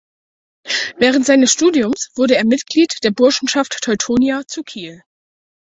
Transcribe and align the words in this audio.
Während 0.97 1.27
seines 1.27 1.51
Studiums 1.53 2.09
wurde 2.15 2.35
er 2.35 2.43
Mitglied 2.43 3.03
der 3.03 3.11
Burschenschaft 3.11 3.77
Teutonia 3.83 4.41
zu 4.47 4.63
Kiel. 4.63 5.03